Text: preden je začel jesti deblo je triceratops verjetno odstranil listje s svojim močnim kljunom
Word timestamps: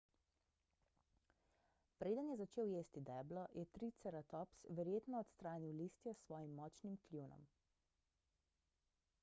preden 1.99 2.29
je 2.29 2.37
začel 2.37 2.63
jesti 2.71 3.01
deblo 3.09 3.43
je 3.59 3.65
triceratops 3.77 4.63
verjetno 4.79 5.19
odstranil 5.25 5.77
listje 5.83 6.13
s 6.17 6.23
svojim 6.25 6.55
močnim 6.63 6.97
kljunom 7.09 7.45